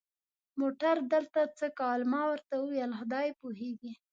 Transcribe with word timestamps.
موټر 0.59 0.95
دلته 1.13 1.41
څه 1.57 1.67
کول؟ 1.79 1.99
ما 2.13 2.21
ورته 2.31 2.53
وویل: 2.57 2.91
خدای 2.99 3.27
پوهېږي. 3.41 3.91